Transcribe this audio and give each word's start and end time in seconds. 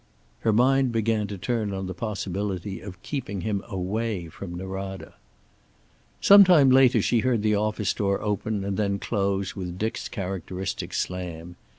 Her 0.39 0.51
mind 0.51 0.91
began 0.91 1.27
to 1.27 1.37
turn 1.37 1.73
on 1.75 1.85
the 1.85 1.93
possibility 1.93 2.81
of 2.81 2.99
keeping 3.03 3.41
him 3.41 3.61
away 3.67 4.29
from 4.29 4.55
Norada. 4.55 5.13
Some 6.19 6.43
time 6.43 6.71
later 6.71 7.03
she 7.03 7.19
heard 7.19 7.43
the 7.43 7.53
office 7.53 7.93
door 7.93 8.19
open 8.19 8.65
and 8.65 8.77
then 8.77 8.97
close 8.97 9.55
with 9.55 9.77
Dick's 9.77 10.09
characteristic 10.09 10.95
slam. 10.95 11.55